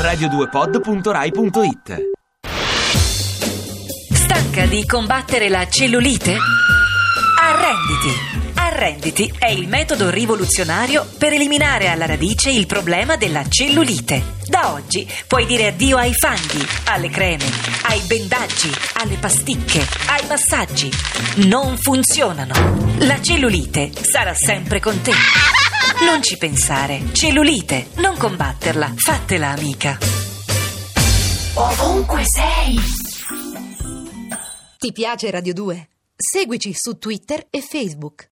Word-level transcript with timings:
radio2pod.rai.it 0.00 2.08
Stanca 4.14 4.64
di 4.64 4.86
combattere 4.86 5.50
la 5.50 5.68
cellulite? 5.68 6.36
Arrenditi! 7.38 8.38
Arrenditi 8.54 9.30
è 9.38 9.50
il 9.50 9.68
metodo 9.68 10.08
rivoluzionario 10.08 11.06
per 11.18 11.34
eliminare 11.34 11.88
alla 11.88 12.06
radice 12.06 12.48
il 12.50 12.64
problema 12.66 13.16
della 13.16 13.46
cellulite. 13.46 14.38
Da 14.46 14.72
oggi 14.72 15.06
puoi 15.26 15.44
dire 15.44 15.66
addio 15.66 15.98
ai 15.98 16.14
fanghi, 16.14 16.66
alle 16.86 17.10
creme, 17.10 17.44
ai 17.82 18.00
bendaggi, 18.06 18.72
alle 18.94 19.16
pasticche, 19.16 19.86
ai 20.08 20.26
massaggi. 20.26 20.90
Non 21.46 21.76
funzionano. 21.76 22.54
La 23.00 23.20
cellulite 23.20 23.90
sarà 24.00 24.32
sempre 24.34 24.80
con 24.80 24.98
te. 25.02 25.12
Non 26.04 26.22
ci 26.22 26.38
pensare. 26.38 27.12
Cellulite, 27.12 27.88
non 27.96 28.16
combatterla. 28.16 28.94
Fatela 28.96 29.48
amica. 29.48 29.98
Ovunque 31.54 32.22
sei. 32.24 32.78
Ti 34.78 34.92
piace 34.92 35.30
Radio 35.30 35.52
2? 35.52 35.88
Seguici 36.16 36.72
su 36.74 36.98
Twitter 36.98 37.46
e 37.50 37.60
Facebook. 37.60 38.28